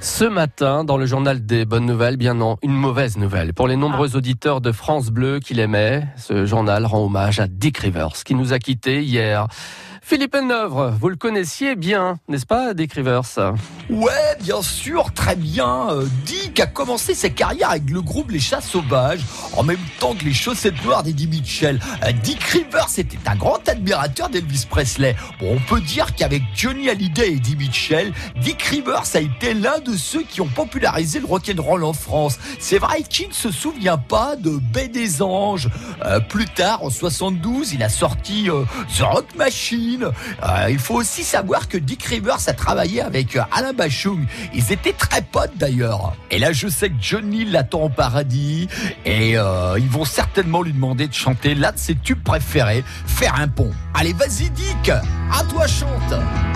[0.00, 3.52] Ce matin, dans le journal des bonnes nouvelles, bien non, une mauvaise nouvelle.
[3.52, 4.16] Pour les nombreux Ah.
[4.16, 8.52] auditeurs de France Bleu qui l'aimaient, ce journal rend hommage à Dick Rivers, qui nous
[8.52, 9.46] a quittés hier.
[10.02, 13.22] Philippe Neuvre, vous le connaissiez bien, n'est-ce pas, Dick Rivers?
[13.90, 15.90] Ouais, bien sûr, très bien.
[15.90, 19.18] Euh, Dick a commencé sa carrière avec le groupe Les Chats Sauvages,
[19.56, 21.80] en même temps que les Chaussettes Noires d'Eddie Mitchell.
[22.04, 25.16] Euh, Dick Rivers était un grand admirateur d'Elvis Presley.
[25.40, 29.80] Bon, on peut dire qu'avec Johnny Hallyday et Eddie Mitchell, Dick Rivers a été l'un
[29.86, 32.38] de ceux qui ont popularisé le rock'n'roll en France.
[32.58, 35.68] C'est vrai qu'il ne se souvient pas de Baie des Anges.
[36.04, 38.64] Euh, plus tard, en 72, il a sorti euh,
[38.96, 40.10] The Rock Machine.
[40.42, 44.26] Euh, il faut aussi savoir que Dick Rivers a travaillé avec Alain Bachung.
[44.54, 46.14] Ils étaient très potes d'ailleurs.
[46.30, 48.68] Et là, je sais que Johnny l'attend au paradis
[49.04, 53.48] et ils vont certainement lui demander de chanter l'un de ses tubes préférés, Faire un
[53.48, 53.70] pont.
[53.94, 56.55] Allez, vas-y Dick, à toi chante.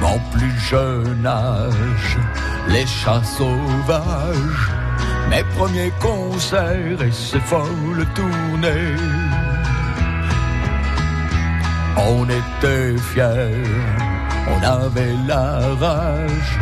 [0.00, 2.18] Mon plus jeune âge,
[2.68, 4.70] les chats sauvages,
[5.28, 8.96] mes premiers concerts et ces folles tournées.
[11.96, 13.62] On était fiers,
[14.48, 16.58] on avait la rage.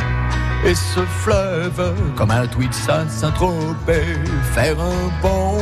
[0.64, 4.19] Et ce fleuve, comme un tweet, ça s'intropait,
[4.55, 5.58] faire un pont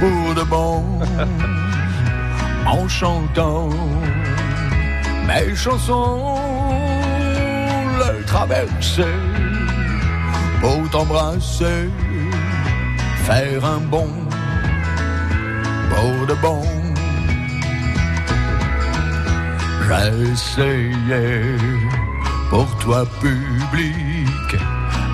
[0.00, 0.84] pour de bon,
[2.66, 3.70] en chantant
[5.28, 6.40] mes chansons,
[8.00, 9.16] le traverser,
[10.60, 11.90] pour t'embrasser,
[13.26, 14.14] faire un bond,
[15.90, 16.62] pour de bon.
[19.88, 21.56] J'essayais
[22.50, 24.48] pour toi public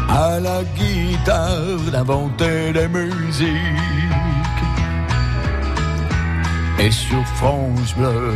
[0.08, 4.13] à la guitare d'inventer des musiques.
[6.84, 8.34] Et sur France Bleu,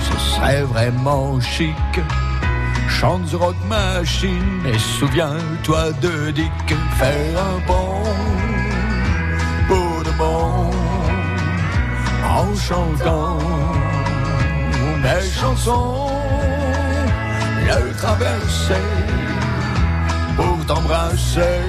[0.00, 2.00] ce serait vraiment chic.
[2.88, 6.68] Chante du rock machine et souviens-toi de Dick.
[6.98, 8.02] Faire un pont
[9.68, 10.70] pour de bon
[12.24, 13.38] en chantant
[15.04, 16.10] mes chansons.
[17.68, 18.86] Le traverser
[20.34, 21.60] pour t'embrasser.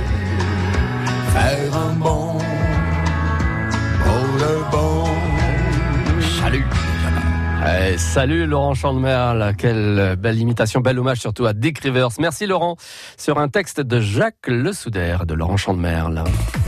[1.35, 1.93] Faire un
[7.65, 12.09] Eh, Salut Laurent Chandemerle, quelle belle imitation, bel hommage surtout à Dick Rivers.
[12.19, 12.77] Merci Laurent,
[13.17, 16.23] sur un texte de Jacques Le Soudaire de Laurent Chandemerle.